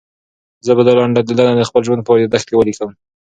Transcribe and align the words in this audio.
زه 0.65 0.71
به 0.77 0.81
دا 0.87 0.93
لنډه 0.99 1.21
لیدنه 1.27 1.53
د 1.55 1.63
خپل 1.69 1.81
ژوند 1.87 2.01
په 2.05 2.11
یادښت 2.21 2.47
کې 2.47 2.55
ولیکم. 2.57 2.89